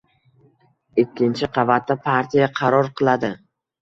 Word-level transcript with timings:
Ikkinchi 1.03 1.49
qavatda 1.59 1.99
partiya 2.07 2.49
qaror 2.61 2.91
qiladi. 2.99 3.35